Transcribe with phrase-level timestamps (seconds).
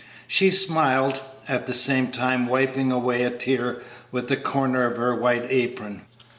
[0.25, 5.13] She smiled, at the same time wiping away a tear with the corner of her
[5.13, 6.01] white apron.